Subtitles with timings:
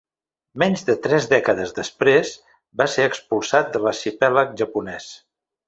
[0.61, 2.33] Menys de tres dècades després,
[2.83, 5.11] va ser expulsat de l'arxipèlag japonès.